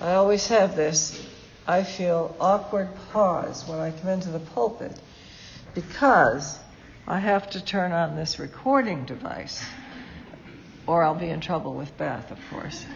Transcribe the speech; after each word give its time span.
I 0.00 0.14
always 0.14 0.46
have 0.48 0.76
this. 0.76 1.26
I 1.66 1.82
feel 1.82 2.34
awkward 2.40 2.88
pause 3.12 3.68
when 3.68 3.78
I 3.78 3.90
come 3.90 4.08
into 4.08 4.30
the 4.30 4.40
pulpit 4.40 4.98
because 5.74 6.58
I 7.06 7.18
have 7.18 7.50
to 7.50 7.62
turn 7.62 7.92
on 7.92 8.16
this 8.16 8.38
recording 8.38 9.04
device, 9.04 9.62
or 10.86 11.02
I'll 11.02 11.14
be 11.14 11.28
in 11.28 11.40
trouble 11.40 11.74
with 11.74 11.96
Beth, 11.98 12.30
of 12.30 12.38
course. 12.50 12.86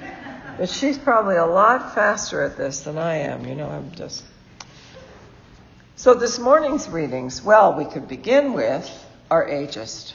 But 0.57 0.71
she's 0.71 0.97
probably 0.97 1.37
a 1.37 1.45
lot 1.45 1.95
faster 1.95 2.43
at 2.43 2.57
this 2.57 2.81
than 2.81 2.97
I 2.97 3.17
am. 3.17 3.47
You 3.47 3.55
know, 3.55 3.69
I'm 3.69 3.91
just. 3.93 4.25
So 5.97 6.15
this 6.15 6.39
morning's 6.39 6.89
readings, 6.89 7.43
well, 7.43 7.75
we 7.75 7.85
could 7.85 8.09
begin 8.09 8.55
with 8.55 8.91
our 9.31 9.47
ageist. 9.47 10.15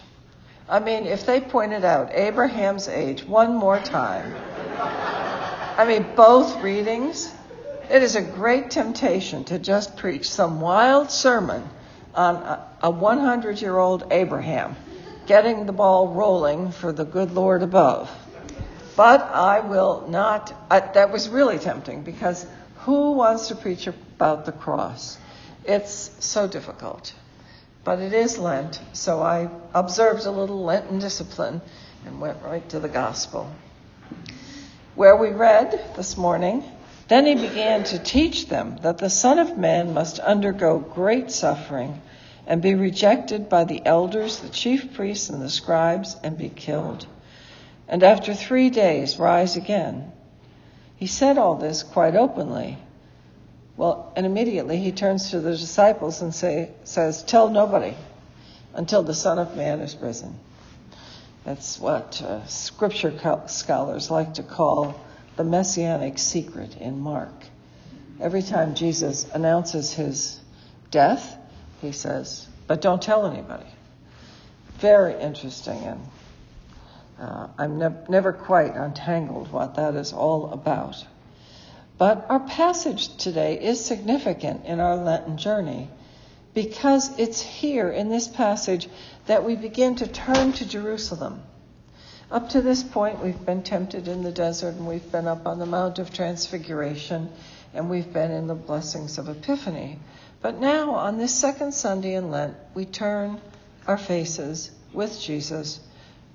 I 0.68 0.80
mean, 0.80 1.06
if 1.06 1.26
they 1.26 1.40
pointed 1.40 1.86
out 1.86 2.14
Abraham's 2.14 2.88
age 2.88 3.24
one 3.24 3.56
more 3.56 3.80
time, 3.80 4.34
I 5.80 5.86
mean, 5.86 6.06
both 6.14 6.62
readings, 6.62 7.32
it 7.90 8.04
is 8.04 8.18
a 8.18 8.22
great 8.22 8.70
temptation 8.70 9.46
to 9.46 9.58
just 9.58 9.96
preach 9.96 10.30
some 10.30 10.60
wild 10.60 11.10
sermon 11.10 11.64
on 12.14 12.60
a 12.82 12.92
100 12.92 13.62
year 13.62 13.78
old 13.78 14.04
Abraham 14.12 14.76
getting 15.26 15.68
the 15.68 15.72
ball 15.72 16.10
rolling 16.10 16.74
for 16.74 16.92
the 16.92 17.06
good 17.06 17.32
Lord 17.32 17.64
above. 17.64 18.12
But 18.98 19.22
I 19.22 19.62
will 19.62 20.06
not, 20.10 20.54
I, 20.70 20.82
that 20.82 21.14
was 21.14 21.30
really 21.30 21.60
tempting 21.60 22.02
because 22.02 22.46
who 22.80 23.14
wants 23.14 23.48
to 23.48 23.56
preach 23.56 23.88
about 23.88 24.46
the 24.46 24.52
cross? 24.52 25.18
It's 25.64 26.12
so 26.20 26.46
difficult. 26.46 27.14
But 27.86 28.00
it 28.00 28.12
is 28.12 28.38
Lent, 28.38 28.82
so 28.92 29.22
I 29.22 29.48
observed 29.74 30.26
a 30.26 30.32
little 30.32 30.62
Lenten 30.62 31.00
discipline 31.00 31.62
and 32.06 32.20
went 32.20 32.44
right 32.44 32.68
to 32.68 32.82
the 32.82 32.90
gospel. 32.90 33.50
Where 35.00 35.16
we 35.16 35.30
read 35.30 35.80
this 35.96 36.18
morning, 36.18 36.62
then 37.08 37.26
he 37.26 37.34
began 37.36 37.86
to 37.86 38.00
teach 38.00 38.50
them 38.50 38.80
that 38.82 38.98
the 38.98 39.10
Son 39.10 39.40
of 39.40 39.58
Man 39.58 39.94
must 39.94 40.20
undergo 40.20 40.78
great 40.78 41.32
suffering 41.32 42.02
and 42.46 42.62
be 42.62 42.76
rejected 42.76 43.48
by 43.48 43.64
the 43.64 43.82
elders, 43.86 44.40
the 44.40 44.50
chief 44.50 44.94
priests, 44.94 45.30
and 45.30 45.42
the 45.42 45.50
scribes, 45.50 46.18
and 46.22 46.38
be 46.38 46.50
killed. 46.50 47.06
And 47.88 48.04
after 48.04 48.34
three 48.34 48.70
days, 48.70 49.18
rise 49.18 49.56
again. 49.56 50.12
He 50.98 51.08
said 51.08 51.38
all 51.38 51.56
this 51.56 51.82
quite 51.82 52.18
openly. 52.18 52.78
Well, 53.78 54.12
and 54.18 54.26
immediately 54.26 54.80
he 54.80 54.92
turns 54.92 55.30
to 55.30 55.40
the 55.40 55.52
disciples 55.52 56.22
and 56.22 56.36
say, 56.36 56.72
says, 56.84 57.24
Tell 57.24 57.48
nobody 57.48 57.96
until 58.74 59.04
the 59.04 59.14
Son 59.14 59.40
of 59.40 59.56
Man 59.56 59.80
is 59.80 59.96
risen. 59.96 60.38
That's 61.46 61.80
what 61.80 62.22
uh, 62.22 62.46
scripture 62.46 63.14
scholars 63.48 64.12
like 64.12 64.36
to 64.36 64.44
call 64.44 65.00
the 65.36 65.44
messianic 65.44 66.18
secret 66.18 66.76
in 66.78 67.00
Mark. 67.00 67.34
Every 68.20 68.42
time 68.42 68.76
Jesus 68.76 69.26
announces 69.34 69.94
his 69.94 70.40
death, 70.92 71.38
he 71.82 71.94
says, 71.94 72.48
but 72.68 72.82
don't 72.82 73.02
tell 73.02 73.26
anybody. 73.26 73.66
Very 74.80 75.20
interesting, 75.20 75.80
and 75.80 76.02
uh, 77.20 77.48
I'm 77.58 77.80
ne- 77.80 78.06
never 78.10 78.34
quite 78.34 78.76
untangled 78.76 79.52
what 79.52 79.76
that 79.76 79.96
is 79.96 80.12
all 80.12 80.52
about. 80.52 81.06
But 81.98 82.26
our 82.30 82.42
passage 82.42 83.16
today 83.18 83.60
is 83.60 83.84
significant 83.84 84.66
in 84.66 84.80
our 84.80 84.96
Lenten 84.96 85.38
journey 85.38 85.90
because 86.54 87.18
it's 87.20 87.42
here 87.42 87.90
in 87.90 88.10
this 88.10 88.28
passage 88.28 88.88
that 89.28 89.44
we 89.44 89.56
begin 89.56 89.96
to 89.96 90.08
turn 90.08 90.54
to 90.54 90.66
Jerusalem. 90.68 91.42
Up 92.32 92.50
to 92.50 92.62
this 92.62 92.84
point, 92.84 93.24
we've 93.24 93.46
been 93.46 93.64
tempted 93.64 94.08
in 94.08 94.24
the 94.24 94.32
desert 94.32 94.76
and 94.76 94.88
we've 94.88 95.12
been 95.12 95.28
up 95.28 95.48
on 95.48 95.60
the 95.60 95.66
Mount 95.66 96.00
of 96.00 96.14
Transfiguration 96.14 97.30
and 97.74 97.90
we've 97.90 98.12
been 98.12 98.32
in 98.32 98.48
the 98.48 98.56
blessings 98.56 99.18
of 99.18 99.30
Epiphany. 99.30 100.00
But 100.42 100.60
now, 100.60 100.92
on 100.92 101.18
this 101.18 101.34
second 101.34 101.74
Sunday 101.74 102.16
in 102.16 102.32
Lent, 102.32 102.56
we 102.74 102.86
turn 102.86 103.42
our 103.88 103.98
faces 103.98 104.72
with 104.94 105.20
Jesus 105.20 105.80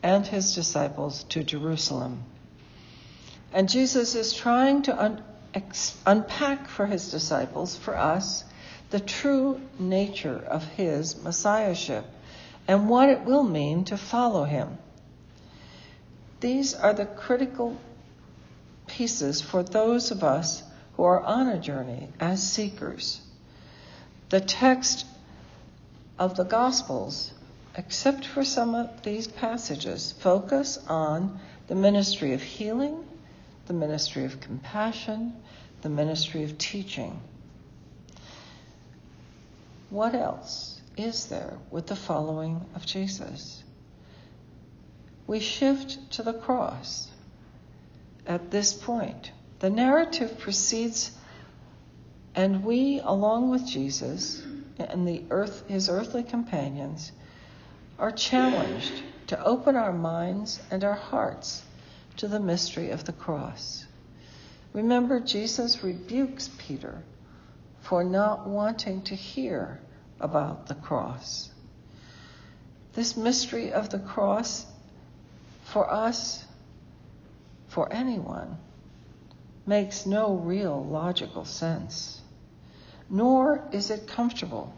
and 0.03 0.26
his 0.26 0.54
disciples 0.54 1.24
to 1.30 1.42
Jerusalem. 1.42 2.24
And 3.53 3.69
Jesus 3.69 4.14
is 4.14 4.34
trying 4.34 4.82
to 4.82 5.03
un- 5.03 5.24
ex- 5.54 5.97
unpack 6.04 6.69
for 6.69 6.86
his 6.86 7.10
disciples, 7.10 7.76
for 7.76 7.97
us, 7.97 8.44
the 8.91 9.00
true 9.00 9.61
nature 9.78 10.37
of 10.37 10.65
his 10.65 11.22
messiahship 11.22 12.05
and 12.67 12.89
what 12.89 13.09
it 13.09 13.25
will 13.25 13.43
mean 13.43 13.84
to 13.84 13.97
follow 13.97 14.45
him. 14.45 14.78
These 16.41 16.75
are 16.75 16.93
the 16.93 17.06
critical 17.06 17.77
pieces 18.87 19.41
for 19.41 19.62
those 19.62 20.11
of 20.11 20.22
us 20.22 20.62
who 20.97 21.05
are 21.05 21.21
on 21.21 21.49
a 21.49 21.59
journey 21.59 22.09
as 22.21 22.43
seekers. 22.43 23.21
The 24.31 24.41
text 24.41 25.06
of 26.19 26.37
the 26.37 26.45
Gospels, 26.45 27.33
except 27.77 28.27
for 28.27 28.45
some 28.45 28.75
of 28.75 29.03
these 29.03 29.27
passages, 29.27 30.12
focus 30.21 30.78
on 30.89 31.41
the 31.66 31.75
ministry 31.75 32.33
of 32.33 32.43
healing, 32.43 33.05
the 33.66 33.72
ministry 33.72 34.25
of 34.25 34.41
compassion, 34.41 35.34
the 35.83 35.89
ministry 35.89 36.45
of 36.45 36.56
teaching. 36.59 37.21
What 39.91 40.15
else 40.15 40.81
is 40.97 41.27
there 41.27 41.59
with 41.71 41.87
the 41.87 41.97
following 41.97 42.65
of 42.75 42.87
Jesus? 42.87 43.62
We 45.27 45.41
shift 45.41 46.11
to 46.12 46.22
the 46.22 46.34
cross 46.34 47.09
at 48.27 48.50
this 48.50 48.72
point. 48.72 49.33
The 49.61 49.71
narrative 49.71 50.39
proceeds, 50.39 51.12
and 52.34 52.65
we, 52.65 53.00
along 53.00 53.50
with 53.50 53.67
Jesus 53.67 54.43
and 54.78 55.06
the 55.06 55.22
earth, 55.31 55.65
his 55.69 55.89
earthly 55.89 56.22
companions, 56.22 57.12
are 57.99 58.12
challenged 58.12 59.03
to 59.28 59.43
open 59.45 59.77
our 59.77 59.93
minds 59.93 60.61
and 60.71 60.84
our 60.84 60.95
hearts 60.95 61.62
to 62.16 62.28
the 62.28 62.41
mystery 62.41 62.91
of 62.91 63.05
the 63.05 63.12
cross. 63.12 63.87
Remember, 64.72 65.21
Jesus 65.21 65.83
rebukes 65.83 66.51
Peter 66.59 67.03
for 67.84 68.03
not 68.03 68.49
wanting 68.49 69.03
to 69.03 69.15
hear 69.15 69.78
about 70.19 70.67
the 70.69 70.75
cross. 70.75 71.50
This 72.95 73.15
mystery 73.15 73.72
of 73.72 73.91
the 73.91 73.99
cross, 73.99 74.65
for 75.65 75.91
us, 75.91 76.47
for 77.69 77.93
anyone, 77.93 78.56
makes 79.67 80.06
no 80.06 80.34
real 80.34 80.83
logical 80.83 81.45
sense, 81.45 82.22
nor 83.11 83.69
is 83.71 83.91
it 83.91 84.06
comfortable. 84.06 84.72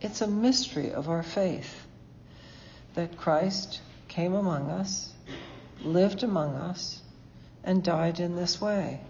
It's 0.00 0.20
a 0.20 0.28
mystery 0.28 0.92
of 0.92 1.08
our 1.08 1.24
faith 1.24 1.84
that 2.94 3.16
Christ 3.16 3.80
came 4.06 4.34
among 4.34 4.70
us, 4.70 5.12
lived 5.82 6.22
among 6.22 6.54
us, 6.54 7.02
and 7.64 7.82
died 7.82 8.20
in 8.20 8.36
this 8.36 8.60
way. 8.60 9.00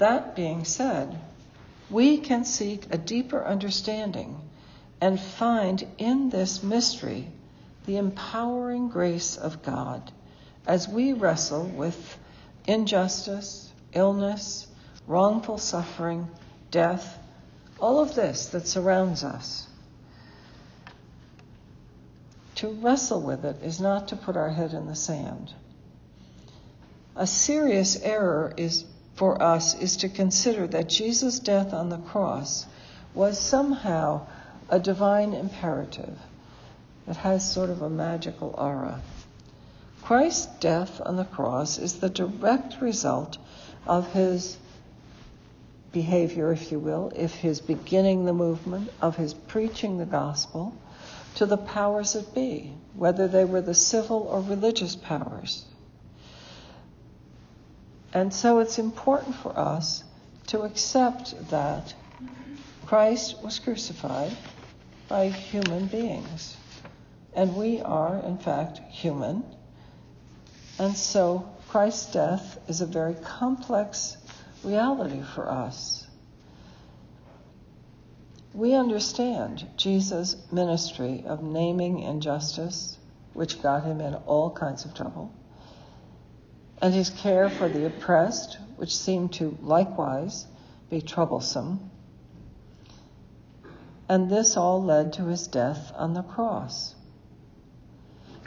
That 0.00 0.34
being 0.34 0.64
said, 0.64 1.20
we 1.90 2.16
can 2.16 2.46
seek 2.46 2.86
a 2.90 2.96
deeper 2.96 3.44
understanding 3.44 4.40
and 4.98 5.20
find 5.20 5.86
in 5.98 6.30
this 6.30 6.62
mystery 6.62 7.28
the 7.84 7.98
empowering 7.98 8.88
grace 8.88 9.36
of 9.36 9.62
God 9.62 10.10
as 10.66 10.88
we 10.88 11.12
wrestle 11.12 11.64
with 11.64 12.18
injustice, 12.66 13.70
illness, 13.92 14.68
wrongful 15.06 15.58
suffering, 15.58 16.28
death, 16.70 17.18
all 17.78 18.00
of 18.00 18.14
this 18.14 18.46
that 18.46 18.66
surrounds 18.66 19.22
us. 19.22 19.66
To 22.54 22.68
wrestle 22.68 23.20
with 23.20 23.44
it 23.44 23.62
is 23.62 23.80
not 23.80 24.08
to 24.08 24.16
put 24.16 24.38
our 24.38 24.50
head 24.50 24.72
in 24.72 24.86
the 24.86 24.96
sand. 24.96 25.52
A 27.16 27.26
serious 27.26 28.00
error 28.00 28.54
is 28.56 28.86
for 29.20 29.42
us 29.42 29.74
is 29.74 29.98
to 29.98 30.08
consider 30.08 30.66
that 30.66 30.88
Jesus' 30.88 31.40
death 31.40 31.74
on 31.74 31.90
the 31.90 31.98
cross 31.98 32.64
was 33.12 33.38
somehow 33.38 34.26
a 34.70 34.80
divine 34.80 35.34
imperative 35.34 36.18
that 37.06 37.16
has 37.16 37.52
sort 37.52 37.68
of 37.68 37.82
a 37.82 37.90
magical 37.90 38.54
aura. 38.56 38.98
Christ's 40.00 40.46
death 40.60 41.02
on 41.04 41.16
the 41.16 41.26
cross 41.26 41.76
is 41.76 42.00
the 42.00 42.08
direct 42.08 42.80
result 42.80 43.36
of 43.86 44.10
his 44.14 44.56
behavior, 45.92 46.50
if 46.50 46.72
you 46.72 46.78
will, 46.78 47.12
if 47.14 47.34
his 47.34 47.60
beginning 47.60 48.24
the 48.24 48.32
movement, 48.32 48.90
of 49.02 49.16
his 49.16 49.34
preaching 49.34 49.98
the 49.98 50.06
gospel 50.06 50.74
to 51.34 51.44
the 51.44 51.58
powers 51.58 52.14
that 52.14 52.34
be, 52.34 52.72
whether 52.94 53.28
they 53.28 53.44
were 53.44 53.60
the 53.60 53.74
civil 53.74 54.22
or 54.30 54.40
religious 54.40 54.96
powers. 54.96 55.66
And 58.12 58.32
so 58.34 58.58
it's 58.58 58.78
important 58.78 59.36
for 59.36 59.56
us 59.58 60.04
to 60.48 60.62
accept 60.62 61.50
that 61.50 61.94
Christ 62.86 63.42
was 63.42 63.58
crucified 63.58 64.36
by 65.08 65.28
human 65.28 65.86
beings. 65.86 66.56
And 67.34 67.54
we 67.54 67.80
are, 67.80 68.18
in 68.18 68.38
fact, 68.38 68.78
human. 68.90 69.44
And 70.78 70.96
so 70.96 71.48
Christ's 71.68 72.12
death 72.12 72.58
is 72.68 72.80
a 72.80 72.86
very 72.86 73.14
complex 73.14 74.16
reality 74.64 75.22
for 75.34 75.48
us. 75.48 76.06
We 78.52 78.74
understand 78.74 79.68
Jesus' 79.76 80.36
ministry 80.50 81.22
of 81.24 81.44
naming 81.44 82.00
injustice, 82.00 82.98
which 83.34 83.62
got 83.62 83.84
him 83.84 84.00
in 84.00 84.14
all 84.14 84.50
kinds 84.50 84.84
of 84.84 84.94
trouble, 84.94 85.32
and 86.80 86.94
his 86.94 87.10
care 87.10 87.50
for 87.50 87.68
the 87.68 87.86
oppressed, 87.86 88.58
which 88.76 88.96
seemed 88.96 89.32
to 89.34 89.56
likewise 89.60 90.46
be 90.88 91.00
troublesome. 91.00 91.90
And 94.08 94.30
this 94.30 94.56
all 94.56 94.82
led 94.82 95.12
to 95.14 95.26
his 95.26 95.46
death 95.46 95.92
on 95.94 96.14
the 96.14 96.22
cross. 96.22 96.94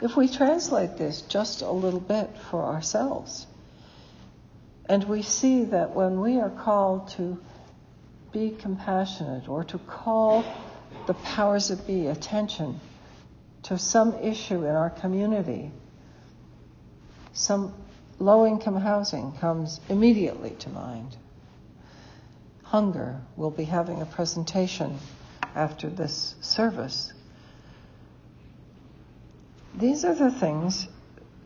If 0.02 0.16
we 0.16 0.28
translate 0.28 0.98
this 0.98 1.22
just 1.22 1.62
a 1.62 1.70
little 1.70 2.00
bit 2.00 2.36
for 2.50 2.64
ourselves, 2.64 3.46
and 4.86 5.04
we 5.04 5.22
see 5.22 5.64
that 5.64 5.94
when 5.94 6.20
we 6.20 6.40
are 6.40 6.50
called 6.50 7.08
to 7.12 7.40
be 8.32 8.50
compassionate 8.50 9.48
or 9.48 9.64
to 9.64 9.78
call 9.78 10.44
the 11.06 11.14
powers 11.14 11.68
that 11.68 11.86
be 11.86 12.08
attention 12.08 12.80
to 13.62 13.78
some 13.78 14.12
issue 14.14 14.64
in 14.64 14.74
our 14.74 14.90
community, 14.90 15.70
some 17.32 17.72
low 18.24 18.46
income 18.46 18.76
housing 18.76 19.32
comes 19.32 19.80
immediately 19.88 20.50
to 20.50 20.70
mind. 20.70 21.16
Hunger, 22.62 23.20
we'll 23.36 23.50
be 23.50 23.64
having 23.64 24.00
a 24.00 24.06
presentation 24.06 24.98
after 25.54 25.90
this 25.90 26.34
service. 26.40 27.12
These 29.76 30.04
are 30.04 30.14
the 30.14 30.30
things 30.30 30.88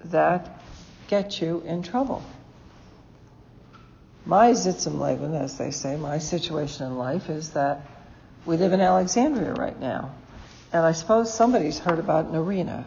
that 0.04 0.62
get 1.08 1.40
you 1.40 1.62
in 1.66 1.82
trouble. 1.82 2.22
My 4.25 4.52
Sitz 4.52 4.86
im 4.86 5.00
Leben, 5.00 5.34
as 5.34 5.58
they 5.58 5.70
say, 5.70 5.96
my 5.96 6.19
situation 6.19 6.86
in 6.86 6.98
life 6.98 7.28
is 7.28 7.50
that 7.50 7.80
we 8.46 8.56
live 8.56 8.72
in 8.72 8.80
Alexandria 8.80 9.54
right 9.54 9.78
now. 9.80 10.14
And 10.72 10.84
I 10.84 10.92
suppose 10.92 11.32
somebody's 11.32 11.78
heard 11.78 11.98
about 11.98 12.26
an 12.26 12.36
arena 12.36 12.86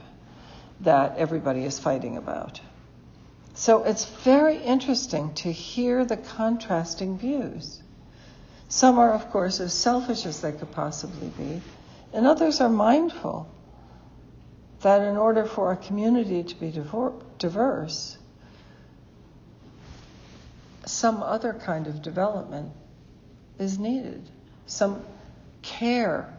that 0.81 1.17
everybody 1.17 1.63
is 1.65 1.79
fighting 1.79 2.15
about. 2.15 2.61
So 3.53 3.83
it's 3.83 4.05
very 4.05 4.57
interesting 4.57 5.33
to 5.35 5.51
hear 5.51 6.05
the 6.05 6.17
contrasting 6.17 7.17
views. 7.17 7.81
Some 8.69 8.97
are, 8.97 9.13
of 9.13 9.29
course, 9.31 9.59
as 9.59 9.73
selfish 9.73 10.25
as 10.25 10.41
they 10.41 10.53
could 10.53 10.71
possibly 10.71 11.27
be, 11.37 11.61
and 12.13 12.25
others 12.25 12.61
are 12.61 12.69
mindful 12.69 13.49
that 14.81 15.01
in 15.01 15.17
order 15.17 15.45
for 15.45 15.71
a 15.71 15.77
community 15.77 16.43
to 16.43 16.55
be 16.55 16.73
diverse, 17.37 18.17
some 20.85 21.21
other 21.21 21.53
kind 21.53 21.87
of 21.87 22.01
development 22.01 22.71
is 23.59 23.77
needed. 23.77 24.27
Some 24.65 25.03
care, 25.61 26.33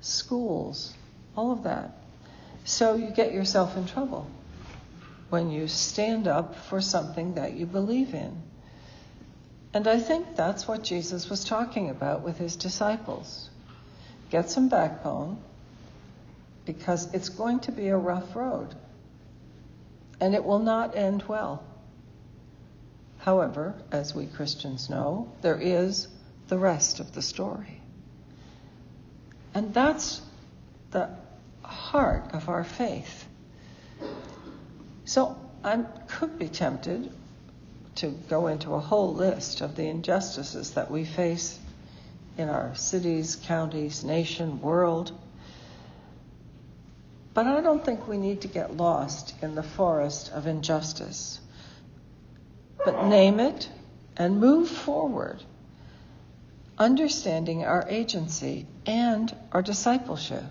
schools, 0.00 0.94
all 1.36 1.52
of 1.52 1.64
that. 1.64 1.92
So 2.64 2.94
you 2.94 3.10
get 3.10 3.32
yourself 3.32 3.76
in 3.76 3.86
trouble 3.86 4.26
when 5.30 5.50
you 5.50 5.66
stand 5.68 6.28
up 6.28 6.56
for 6.56 6.80
something 6.80 7.34
that 7.34 7.54
you 7.54 7.66
believe 7.66 8.14
in. 8.14 8.42
And 9.72 9.86
I 9.86 9.98
think 9.98 10.36
that's 10.36 10.66
what 10.66 10.82
Jesus 10.82 11.30
was 11.30 11.44
talking 11.44 11.90
about 11.90 12.22
with 12.22 12.36
his 12.38 12.56
disciples. 12.56 13.48
Get 14.30 14.50
some 14.50 14.68
backbone 14.68 15.38
because 16.66 17.12
it's 17.14 17.28
going 17.28 17.60
to 17.60 17.72
be 17.72 17.88
a 17.88 17.96
rough 17.96 18.34
road 18.34 18.74
and 20.20 20.34
it 20.34 20.44
will 20.44 20.58
not 20.58 20.96
end 20.96 21.22
well. 21.26 21.64
However, 23.18 23.74
as 23.90 24.14
we 24.14 24.26
Christians 24.26 24.90
know, 24.90 25.32
there 25.42 25.58
is 25.60 26.08
the 26.48 26.58
rest 26.58 27.00
of 27.00 27.12
the 27.12 27.22
story. 27.22 27.80
And 29.54 29.72
that's 29.74 30.22
the 30.90 31.10
heart 31.62 32.30
of 32.32 32.48
our 32.48 32.64
faith. 32.64 33.26
So 35.10 35.36
I 35.64 35.76
could 36.06 36.38
be 36.38 36.46
tempted 36.46 37.10
to 37.96 38.10
go 38.28 38.46
into 38.46 38.74
a 38.74 38.78
whole 38.78 39.12
list 39.12 39.60
of 39.60 39.74
the 39.74 39.88
injustices 39.88 40.74
that 40.74 40.88
we 40.88 41.04
face 41.04 41.58
in 42.38 42.48
our 42.48 42.76
cities, 42.76 43.34
counties, 43.34 44.04
nation, 44.04 44.60
world. 44.60 45.10
But 47.34 47.48
I 47.48 47.60
don't 47.60 47.84
think 47.84 48.06
we 48.06 48.18
need 48.18 48.42
to 48.42 48.46
get 48.46 48.76
lost 48.76 49.34
in 49.42 49.56
the 49.56 49.64
forest 49.64 50.30
of 50.30 50.46
injustice. 50.46 51.40
But 52.84 53.06
name 53.06 53.40
it 53.40 53.68
and 54.16 54.38
move 54.38 54.68
forward, 54.68 55.42
understanding 56.78 57.64
our 57.64 57.84
agency 57.88 58.64
and 58.86 59.34
our 59.50 59.60
discipleship. 59.60 60.44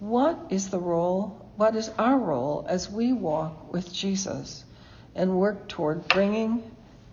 What 0.00 0.38
is 0.48 0.70
the 0.70 0.80
role 0.80 1.41
what 1.62 1.76
is 1.76 1.88
our 1.96 2.18
role 2.18 2.66
as 2.68 2.90
we 2.90 3.12
walk 3.12 3.72
with 3.72 3.92
Jesus 3.92 4.64
and 5.14 5.38
work 5.38 5.68
toward 5.68 6.08
bringing 6.08 6.60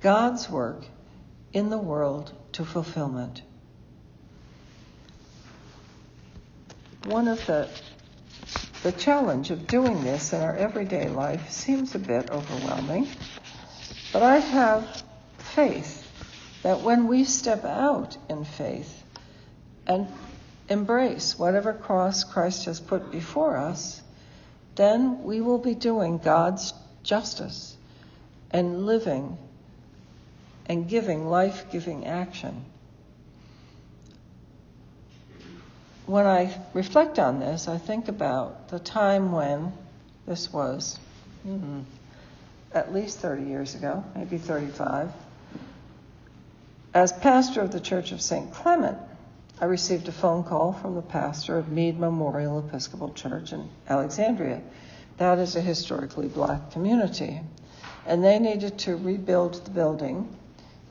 God's 0.02 0.50
work 0.50 0.88
in 1.54 1.70
the 1.70 1.78
world 1.78 2.34
to 2.54 2.66
fulfillment? 2.66 3.44
One 7.06 7.28
of 7.28 7.46
the 7.46 7.70
the 8.82 8.92
challenge 8.92 9.52
of 9.52 9.68
doing 9.68 10.04
this 10.04 10.34
in 10.34 10.42
our 10.42 10.58
everyday 10.58 11.10
life 11.10 11.52
seems 11.52 11.94
a 11.94 12.00
bit 12.00 12.32
overwhelming, 12.32 13.08
but 14.12 14.24
I 14.24 14.38
have 14.38 15.04
faith 15.38 16.12
that 16.64 16.82
when 16.82 17.06
we 17.06 17.24
step 17.24 17.66
out 17.66 18.18
in 18.28 18.46
faith 18.46 19.04
and 19.86 20.08
embrace 20.70 21.38
whatever 21.38 21.72
cross 21.72 22.24
Christ 22.24 22.66
has 22.66 22.80
put 22.80 23.12
before 23.12 23.56
us, 23.56 24.02
then 24.80 25.24
we 25.24 25.42
will 25.42 25.58
be 25.58 25.76
doing 25.76 26.20
God's 26.20 26.74
justice 27.04 27.76
and 28.50 28.86
living 28.86 29.38
and 30.68 30.88
giving 30.88 31.28
life 31.28 31.66
giving 31.70 32.06
action. 32.06 32.64
When 36.06 36.26
I 36.26 36.58
reflect 36.74 37.20
on 37.20 37.42
this, 37.42 37.68
I 37.68 37.78
think 37.78 38.08
about 38.08 38.70
the 38.70 38.80
time 38.80 39.34
when 39.34 39.74
this 40.26 40.54
was 40.54 40.98
mm-hmm, 41.46 41.82
at 42.74 42.94
least 42.94 43.20
30 43.20 43.44
years 43.44 43.76
ago, 43.76 44.06
maybe 44.16 44.38
35. 44.38 45.12
As 46.94 47.12
pastor 47.12 47.60
of 47.60 47.74
the 47.74 47.82
Church 47.82 48.14
of 48.14 48.22
St. 48.22 48.54
Clement, 48.54 48.98
I 49.62 49.66
received 49.66 50.08
a 50.08 50.14
phone 50.14 50.46
call 50.46 50.72
from 50.72 50.96
the 50.96 51.02
pastor 51.02 51.58
of 51.58 51.68
Meade 51.68 52.00
Memorial 52.00 52.60
Episcopal 52.60 53.12
Church 53.12 53.52
in 53.52 53.68
Alexandria. 53.90 54.62
That 55.18 55.38
is 55.38 55.58
a 55.58 55.62
historically 55.62 56.30
black 56.30 56.72
community. 56.72 57.42
And 58.06 58.24
they 58.24 58.40
needed 58.40 58.78
to 58.80 58.96
rebuild 58.96 59.66
the 59.66 59.72
building, 59.72 60.34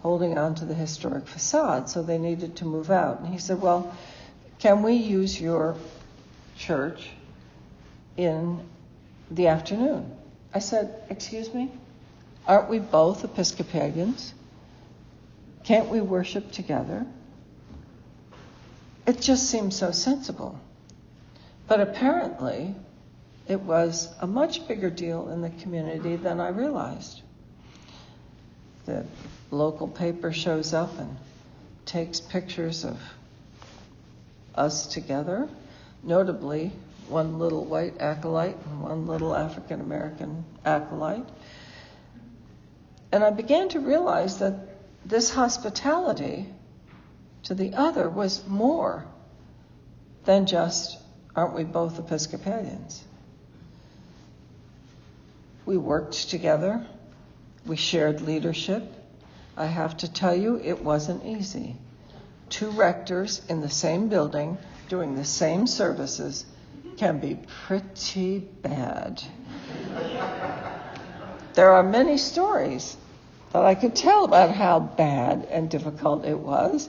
holding 0.02 0.36
on 0.36 0.54
to 0.56 0.66
the 0.66 0.74
historic 0.74 1.26
facade, 1.26 1.88
so 1.88 2.02
they 2.02 2.18
needed 2.18 2.56
to 2.56 2.66
move 2.66 2.90
out. 2.90 3.20
And 3.20 3.28
he 3.28 3.38
said, 3.38 3.62
Well, 3.62 3.96
can 4.58 4.82
we 4.82 4.92
use 4.92 5.40
your 5.40 5.74
church 6.58 7.08
in 8.18 8.60
the 9.30 9.46
afternoon? 9.46 10.14
I 10.52 10.58
said, 10.58 10.94
Excuse 11.08 11.54
me? 11.54 11.72
Aren't 12.46 12.68
we 12.68 12.80
both 12.80 13.24
Episcopalians? 13.24 14.34
Can't 15.64 15.88
we 15.88 16.02
worship 16.02 16.52
together? 16.52 17.06
It 19.08 19.22
just 19.22 19.48
seemed 19.48 19.72
so 19.72 19.90
sensible. 19.90 20.60
But 21.66 21.80
apparently, 21.80 22.74
it 23.48 23.58
was 23.58 24.06
a 24.20 24.26
much 24.26 24.68
bigger 24.68 24.90
deal 24.90 25.30
in 25.30 25.40
the 25.40 25.48
community 25.48 26.16
than 26.16 26.40
I 26.40 26.48
realized. 26.48 27.22
The 28.84 29.06
local 29.50 29.88
paper 29.88 30.30
shows 30.30 30.74
up 30.74 30.98
and 30.98 31.16
takes 31.86 32.20
pictures 32.20 32.84
of 32.84 33.00
us 34.54 34.86
together, 34.86 35.48
notably 36.02 36.70
one 37.08 37.38
little 37.38 37.64
white 37.64 37.98
acolyte 38.02 38.58
and 38.66 38.82
one 38.82 39.06
little 39.06 39.34
African 39.34 39.80
American 39.80 40.44
acolyte. 40.66 41.26
And 43.10 43.24
I 43.24 43.30
began 43.30 43.70
to 43.70 43.80
realize 43.80 44.40
that 44.40 44.52
this 45.06 45.32
hospitality 45.32 46.46
to 47.44 47.54
the 47.54 47.74
other 47.74 48.08
was 48.08 48.46
more 48.46 49.06
than 50.24 50.46
just, 50.46 50.98
aren't 51.34 51.54
we 51.54 51.64
both 51.64 51.98
Episcopalians? 51.98 53.04
We 55.64 55.76
worked 55.76 56.30
together, 56.30 56.86
we 57.66 57.76
shared 57.76 58.20
leadership. 58.20 58.82
I 59.56 59.66
have 59.66 59.96
to 59.98 60.12
tell 60.12 60.34
you, 60.34 60.56
it 60.56 60.82
wasn't 60.82 61.24
easy. 61.24 61.76
Two 62.48 62.70
rectors 62.70 63.42
in 63.48 63.60
the 63.60 63.68
same 63.68 64.08
building 64.08 64.56
doing 64.88 65.14
the 65.14 65.24
same 65.24 65.66
services 65.66 66.46
can 66.96 67.18
be 67.20 67.38
pretty 67.66 68.38
bad. 68.38 69.22
there 71.54 71.70
are 71.70 71.82
many 71.82 72.16
stories 72.16 72.96
that 73.52 73.64
I 73.64 73.74
could 73.74 73.94
tell 73.94 74.24
about 74.24 74.50
how 74.50 74.80
bad 74.80 75.46
and 75.50 75.70
difficult 75.70 76.24
it 76.24 76.38
was, 76.38 76.88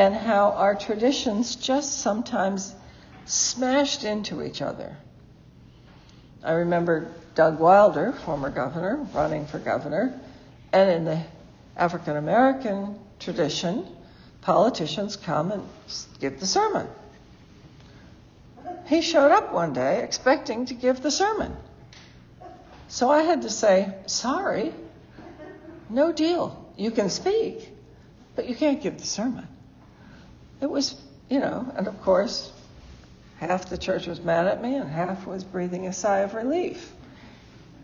and 0.00 0.14
how 0.14 0.52
our 0.52 0.74
traditions 0.74 1.56
just 1.56 1.98
sometimes 1.98 2.74
smashed 3.26 4.02
into 4.02 4.42
each 4.42 4.62
other. 4.62 4.96
I 6.42 6.52
remember 6.52 7.12
Doug 7.34 7.60
Wilder, 7.60 8.12
former 8.24 8.48
governor, 8.48 9.06
running 9.12 9.46
for 9.46 9.58
governor, 9.58 10.18
and 10.72 10.88
in 10.88 11.04
the 11.04 11.22
African 11.76 12.16
American 12.16 12.98
tradition, 13.18 13.84
politicians 14.40 15.16
come 15.16 15.52
and 15.52 15.68
give 16.18 16.40
the 16.40 16.46
sermon. 16.46 16.88
He 18.86 19.02
showed 19.02 19.32
up 19.32 19.52
one 19.52 19.74
day 19.74 20.02
expecting 20.02 20.64
to 20.64 20.72
give 20.72 21.02
the 21.02 21.10
sermon. 21.10 21.54
So 22.88 23.10
I 23.10 23.20
had 23.20 23.42
to 23.42 23.50
say, 23.50 23.94
sorry, 24.06 24.72
no 25.90 26.10
deal. 26.10 26.72
You 26.78 26.90
can 26.90 27.10
speak, 27.10 27.68
but 28.34 28.48
you 28.48 28.54
can't 28.54 28.80
give 28.80 28.96
the 28.96 29.06
sermon. 29.06 29.46
It 30.60 30.70
was, 30.70 30.94
you 31.28 31.40
know, 31.40 31.72
and 31.76 31.86
of 31.86 32.00
course, 32.02 32.52
half 33.38 33.70
the 33.70 33.78
church 33.78 34.06
was 34.06 34.20
mad 34.20 34.46
at 34.46 34.62
me 34.62 34.76
and 34.76 34.90
half 34.90 35.26
was 35.26 35.44
breathing 35.44 35.86
a 35.86 35.92
sigh 35.92 36.18
of 36.18 36.34
relief. 36.34 36.92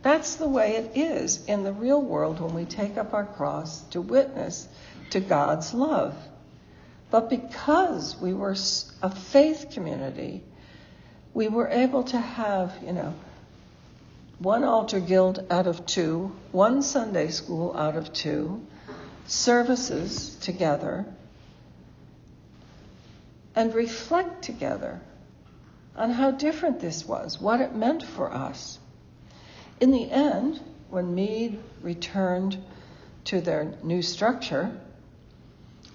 That's 0.03 0.37
the 0.37 0.49
way 0.49 0.77
it 0.77 0.97
is 0.97 1.45
in 1.47 1.65
the 1.65 1.73
real 1.73 2.01
world 2.01 2.41
when 2.41 2.55
we 2.55 2.65
take 2.65 2.97
up 2.97 3.15
our 3.15 3.25
cross 3.25 3.81
to 3.91 4.01
witness 4.01 4.69
to 5.11 5.21
God's 5.21 5.75
love. 5.75 6.15
But 7.11 7.31
because 7.31 8.17
we 8.21 8.35
were 8.35 8.57
a 9.03 9.11
faith 9.11 9.71
community, 9.73 10.43
we 11.35 11.49
were 11.49 11.69
able 11.69 12.05
to 12.05 12.19
have, 12.19 12.73
you 12.85 12.93
know, 12.93 13.15
one 14.39 14.65
altar 14.65 15.01
guild 15.01 15.47
out 15.51 15.67
of 15.67 15.87
two, 15.87 16.35
one 16.53 16.83
Sunday 16.83 17.29
school 17.29 17.75
out 17.77 17.97
of 17.97 18.13
two, 18.13 18.67
services 19.27 20.37
together, 20.37 21.07
and 23.57 23.75
reflect 23.75 24.43
together 24.43 25.01
on 25.97 26.11
how 26.11 26.31
different 26.31 26.79
this 26.79 27.07
was, 27.07 27.41
what 27.41 27.61
it 27.61 27.75
meant 27.75 28.03
for 28.03 28.31
us. 28.31 28.79
In 29.81 29.91
the 29.91 30.11
end, 30.11 30.61
when 30.91 31.15
Meade 31.15 31.59
returned 31.83 32.63
to 33.25 33.41
their 33.41 33.75
new 33.83 34.03
structure, 34.03 34.71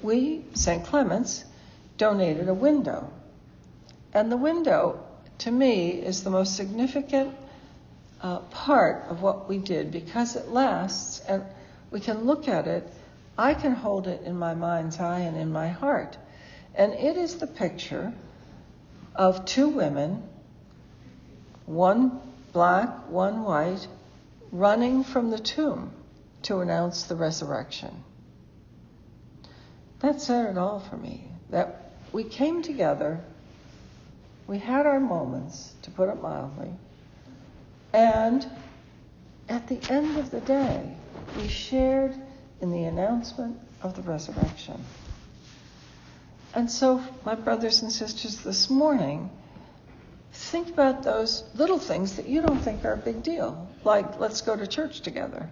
we, 0.01 0.43
St. 0.55 0.83
Clement's, 0.83 1.45
donated 1.97 2.49
a 2.49 2.53
window. 2.53 3.13
And 4.11 4.31
the 4.31 4.37
window, 4.37 5.03
to 5.39 5.51
me, 5.51 5.91
is 5.91 6.23
the 6.23 6.31
most 6.31 6.55
significant 6.55 7.35
uh, 8.21 8.39
part 8.39 9.05
of 9.07 9.21
what 9.21 9.47
we 9.47 9.59
did 9.59 9.91
because 9.91 10.35
it 10.35 10.49
lasts 10.49 11.21
and 11.27 11.43
we 11.91 11.99
can 11.99 12.25
look 12.25 12.47
at 12.47 12.67
it. 12.67 12.87
I 13.37 13.53
can 13.53 13.73
hold 13.73 14.07
it 14.07 14.23
in 14.23 14.35
my 14.35 14.55
mind's 14.55 14.99
eye 14.99 15.19
and 15.19 15.37
in 15.37 15.51
my 15.51 15.67
heart. 15.67 16.17
And 16.75 16.93
it 16.93 17.17
is 17.17 17.35
the 17.35 17.47
picture 17.47 18.13
of 19.15 19.45
two 19.45 19.67
women, 19.67 20.23
one 21.65 22.19
black, 22.53 23.09
one 23.09 23.43
white, 23.43 23.87
running 24.51 25.03
from 25.03 25.31
the 25.31 25.39
tomb 25.39 25.91
to 26.43 26.59
announce 26.59 27.03
the 27.03 27.15
resurrection. 27.15 28.03
That 29.99 30.21
said 30.21 30.49
it 30.49 30.57
all 30.57 30.79
for 30.79 30.97
me. 30.97 31.27
That 31.49 31.91
we 32.11 32.23
came 32.23 32.61
together, 32.61 33.21
we 34.47 34.57
had 34.57 34.85
our 34.85 34.99
moments, 34.99 35.73
to 35.83 35.91
put 35.91 36.09
it 36.09 36.21
mildly, 36.21 36.71
and 37.93 38.49
at 39.49 39.67
the 39.67 39.79
end 39.91 40.17
of 40.17 40.31
the 40.31 40.39
day, 40.41 40.95
we 41.37 41.47
shared 41.47 42.15
in 42.61 42.71
the 42.71 42.83
announcement 42.83 43.59
of 43.81 43.95
the 43.95 44.01
resurrection. 44.01 44.83
And 46.53 46.69
so, 46.69 47.01
my 47.25 47.35
brothers 47.35 47.81
and 47.81 47.91
sisters, 47.91 48.37
this 48.43 48.69
morning, 48.69 49.29
think 50.33 50.69
about 50.69 51.03
those 51.03 51.43
little 51.55 51.79
things 51.79 52.17
that 52.17 52.27
you 52.27 52.41
don't 52.41 52.59
think 52.59 52.83
are 52.83 52.93
a 52.93 52.97
big 52.97 53.23
deal, 53.23 53.69
like 53.85 54.19
let's 54.19 54.41
go 54.41 54.55
to 54.55 54.67
church 54.67 55.01
together. 55.01 55.49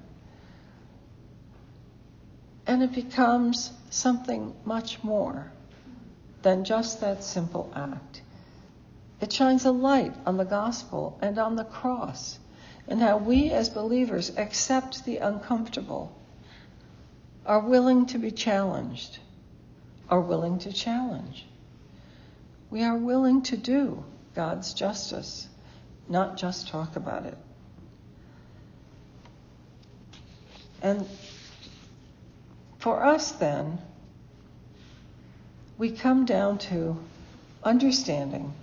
And 2.68 2.84
it 2.84 2.94
becomes 2.94 3.72
something 3.90 4.54
much 4.66 5.04
more 5.04 5.52
than 6.42 6.66
just 6.66 7.02
that 7.02 7.24
simple 7.24 7.72
act. 7.76 8.22
It 9.22 9.32
shines 9.34 9.66
a 9.66 9.72
light 9.72 10.14
on 10.26 10.38
the 10.38 10.46
gospel 10.46 11.18
and 11.22 11.38
on 11.38 11.56
the 11.56 11.64
cross, 11.64 12.40
and 12.88 13.02
how 13.02 13.18
we 13.18 13.52
as 13.52 13.70
believers 13.70 14.32
accept 14.38 15.06
the 15.06 15.18
uncomfortable, 15.18 16.16
are 17.46 17.60
willing 17.60 18.06
to 18.08 18.18
be 18.18 18.32
challenged, 18.32 19.20
are 20.10 20.22
willing 20.22 20.60
to 20.60 20.74
challenge. 20.74 21.46
We 22.70 22.84
are 22.84 22.98
willing 22.98 23.42
to 23.44 23.58
do 23.58 24.04
God's 24.36 24.74
justice, 24.74 25.48
not 26.08 26.38
just 26.38 26.68
talk 26.68 26.96
about 26.96 27.26
it. 27.26 27.38
And 30.82 31.06
for 32.78 33.04
us, 33.04 33.32
then, 33.34 33.80
we 35.78 35.92
come 35.92 36.26
down 36.26 36.58
to 36.58 36.98
understanding 37.64 38.54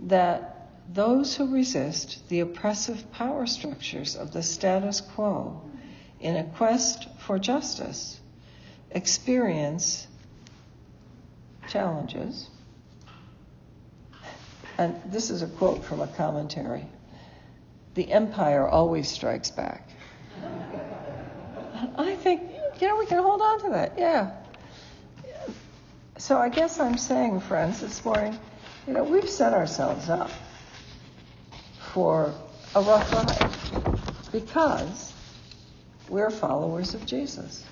that 0.00 0.70
those 0.92 1.36
who 1.36 1.52
resist 1.52 2.28
the 2.28 2.40
oppressive 2.40 3.10
power 3.12 3.46
structures 3.46 4.16
of 4.16 4.32
the 4.32 4.42
status 4.42 5.00
quo 5.00 5.62
in 6.20 6.36
a 6.36 6.44
quest 6.44 7.08
for 7.18 7.38
justice 7.38 8.20
experience 8.90 10.06
challenges 11.72 12.48
and 14.78 15.00
this 15.06 15.30
is 15.30 15.42
a 15.42 15.46
quote 15.46 15.84
from 15.84 16.00
a 16.00 16.06
commentary 16.08 16.86
the 17.94 18.10
empire 18.10 18.66
always 18.66 19.08
strikes 19.08 19.50
back. 19.50 19.88
I 21.96 22.14
think, 22.16 22.42
you 22.80 22.88
know, 22.88 22.96
we 22.96 23.06
can 23.06 23.22
hold 23.22 23.42
on 23.42 23.60
to 23.62 23.68
that. 23.70 23.94
Yeah. 23.98 24.32
So 26.16 26.38
I 26.38 26.48
guess 26.48 26.80
I'm 26.80 26.96
saying, 26.96 27.40
friends, 27.40 27.80
this 27.80 28.04
morning, 28.04 28.38
you 28.86 28.94
know, 28.94 29.04
we've 29.04 29.28
set 29.28 29.52
ourselves 29.52 30.08
up 30.08 30.30
for 31.92 32.32
a 32.74 32.80
rough 32.80 33.12
ride 33.12 34.30
because 34.30 35.12
we're 36.08 36.30
followers 36.30 36.94
of 36.94 37.04
Jesus. 37.04 37.64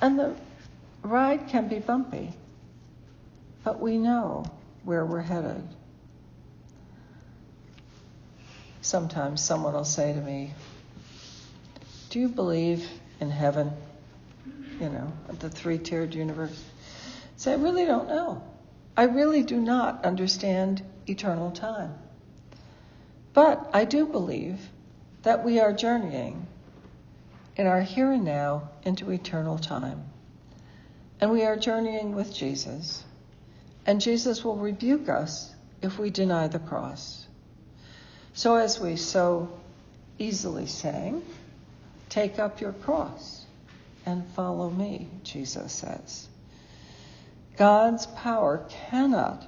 And 0.00 0.18
the 0.18 0.34
ride 1.02 1.48
can 1.48 1.68
be 1.68 1.78
bumpy 1.78 2.32
but 3.64 3.80
we 3.80 3.98
know 3.98 4.44
where 4.84 5.04
we're 5.04 5.20
headed. 5.20 5.62
Sometimes 8.82 9.42
someone 9.42 9.74
will 9.74 9.84
say 9.84 10.12
to 10.12 10.20
me, 10.20 10.54
Do 12.08 12.18
you 12.18 12.28
believe 12.28 12.88
in 13.20 13.30
heaven? 13.30 13.70
You 14.80 14.88
know, 14.88 15.12
the 15.38 15.50
three 15.50 15.78
tiered 15.78 16.14
universe. 16.14 16.64
Say, 17.36 17.52
I 17.52 17.56
really 17.56 17.84
don't 17.84 18.08
know. 18.08 18.42
I 18.96 19.04
really 19.04 19.42
do 19.42 19.60
not 19.60 20.04
understand 20.04 20.82
eternal 21.06 21.50
time. 21.50 21.94
But 23.34 23.70
I 23.74 23.84
do 23.84 24.06
believe 24.06 24.58
that 25.22 25.44
we 25.44 25.60
are 25.60 25.72
journeying 25.72 26.46
in 27.56 27.66
our 27.66 27.82
here 27.82 28.10
and 28.10 28.24
now 28.24 28.70
into 28.82 29.10
eternal 29.10 29.58
time. 29.58 30.02
And 31.20 31.30
we 31.30 31.42
are 31.42 31.56
journeying 31.56 32.14
with 32.14 32.32
Jesus. 32.32 33.04
And 33.84 34.00
Jesus 34.00 34.42
will 34.42 34.56
rebuke 34.56 35.08
us 35.08 35.52
if 35.82 35.98
we 35.98 36.10
deny 36.10 36.48
the 36.48 36.58
cross. 36.58 37.26
So, 38.32 38.56
as 38.56 38.80
we 38.80 38.96
so 38.96 39.50
easily 40.18 40.66
sang, 40.66 41.22
take 42.08 42.38
up 42.38 42.60
your 42.60 42.72
cross 42.72 43.44
and 44.06 44.26
follow 44.28 44.70
me, 44.70 45.08
Jesus 45.22 45.72
says. 45.72 46.28
God's 47.56 48.06
power 48.06 48.66
cannot 48.68 49.46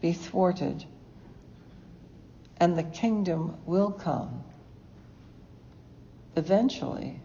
be 0.00 0.12
thwarted, 0.12 0.84
and 2.58 2.78
the 2.78 2.82
kingdom 2.82 3.56
will 3.66 3.90
come. 3.90 4.44
Eventually, 6.36 7.20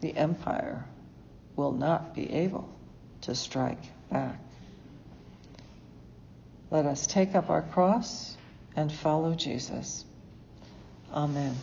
the 0.00 0.16
empire 0.16 0.86
will 1.54 1.72
not 1.72 2.14
be 2.14 2.32
able 2.32 2.75
to 3.26 3.34
strike 3.34 3.82
back. 4.10 4.38
Let 6.70 6.86
us 6.86 7.06
take 7.06 7.34
up 7.34 7.50
our 7.50 7.62
cross 7.62 8.36
and 8.74 8.90
follow 8.90 9.34
Jesus. 9.34 10.04
Amen. 11.12 11.54